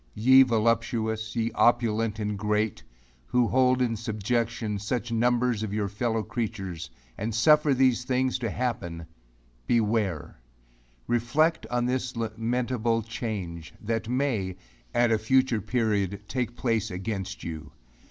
[0.15, 2.81] Ye voluptuous, ye opulent and great,
[3.27, 6.89] who hold in subjection such numbers of your fellow creatures,
[7.19, 9.05] and suffer these things to happen
[9.67, 10.41] beware!
[11.05, 14.57] Reflect on this lamentable change, that may,
[14.91, 17.71] at a future period, take place against you.